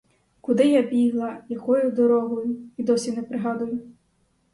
[0.41, 3.79] Куди я бігла, якою дорогою— і досі не пригадую.